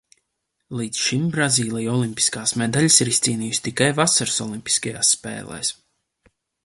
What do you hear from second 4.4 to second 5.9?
olimpiskajās spēlēs.